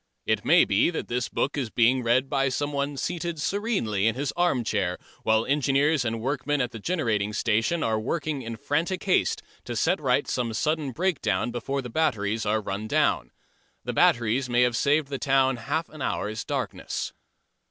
It 0.25 0.43
may 0.43 0.65
be 0.65 0.89
that 0.89 1.09
this 1.09 1.29
book 1.29 1.55
is 1.55 1.69
being 1.69 2.01
read 2.01 2.27
by 2.27 2.49
someone 2.49 2.97
seated 2.97 3.39
serenely 3.39 4.07
in 4.07 4.15
his 4.15 4.31
arm 4.31 4.63
chair 4.63 4.97
while 5.21 5.45
engineers 5.45 6.03
and 6.03 6.19
workmen 6.19 6.59
at 6.59 6.71
the 6.71 6.79
generating 6.79 7.33
station 7.33 7.83
are 7.83 7.99
working 7.99 8.41
in 8.41 8.55
frantic 8.55 9.03
haste 9.03 9.43
to 9.65 9.75
set 9.75 10.01
right 10.01 10.27
some 10.27 10.55
sudden 10.55 10.91
breakdown 10.91 11.51
before 11.51 11.83
the 11.83 11.89
batteries 11.91 12.47
are 12.47 12.61
run 12.61 12.87
down. 12.87 13.29
The 13.83 13.93
batteries 13.93 14.49
may 14.49 14.63
have 14.63 14.75
saved 14.75 15.09
the 15.09 15.19
town 15.19 15.57
half 15.57 15.87
an 15.89 16.01
hour's 16.01 16.43
darkness. 16.43 17.13